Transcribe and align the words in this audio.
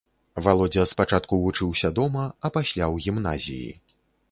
Валодзя 0.45 0.85
спачатку 0.91 1.39
вучыўся 1.43 1.93
дома, 2.01 2.25
а 2.49 2.53
пасля 2.57 2.85
ў 2.93 3.07
гімназіі. 3.07 3.71